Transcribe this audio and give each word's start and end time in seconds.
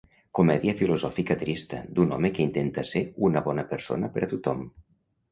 Comèdia 0.37 0.73
filosòfica 0.77 1.35
trista 1.41 1.81
d'un 1.99 2.15
home 2.15 2.31
que 2.37 2.41
intenta 2.45 2.85
ser 2.91 3.01
una 3.27 3.43
bona 3.49 3.65
persona 3.75 4.09
per 4.17 4.25
a 4.29 4.31
tothom. 4.33 4.65